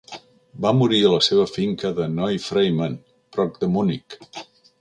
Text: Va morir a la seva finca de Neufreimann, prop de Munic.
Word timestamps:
Va 0.65 0.71
morir 0.77 1.01
a 1.01 1.11
la 1.15 1.19
seva 1.25 1.45
finca 1.51 1.91
de 2.01 2.09
Neufreimann, 2.15 2.99
prop 3.37 3.61
de 3.65 3.71
Munic. 3.77 4.21